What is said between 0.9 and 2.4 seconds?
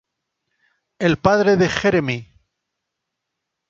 El padre de Jeremy.